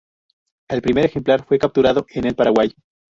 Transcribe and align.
El 0.67 0.81
primer 0.81 1.05
ejemplar 1.05 1.45
fue 1.45 1.59
capturado 1.59 2.07
en 2.09 2.25
el 2.25 2.33
Paraguay. 2.35 2.73